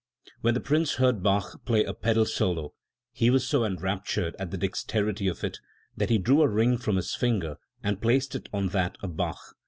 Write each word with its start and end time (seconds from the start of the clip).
When 0.39 0.55
the 0.55 0.59
Prince 0.59 0.95
heard 0.95 1.21
Bach 1.21 1.63
play 1.63 1.83
a 1.83 1.93
pedal 1.93 2.25
solo, 2.25 2.73
he 3.11 3.29
was 3.29 3.45
so 3.45 3.63
enraptured 3.63 4.35
at 4.39 4.49
the 4.49 4.57
dexterity 4.57 5.27
of 5.27 5.43
it 5.43 5.59
that 5.95 6.09
he 6.09 6.17
drew 6.17 6.41
a 6.41 6.47
ring 6.49 6.79
from 6.79 6.95
his 6.95 7.13
finger 7.13 7.57
and 7.83 8.01
placed 8.01 8.33
it 8.33 8.49
on 8.51 8.69
that 8.69 8.97
of 9.03 9.15
Bach. 9.15 9.37